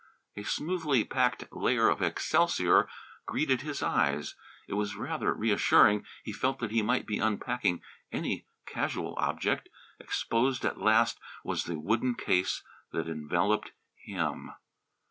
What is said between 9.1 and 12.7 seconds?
object. Exposed at last was the wooden case